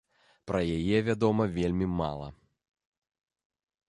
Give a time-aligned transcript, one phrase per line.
[0.51, 2.27] Пра яе вядома вельмі мала.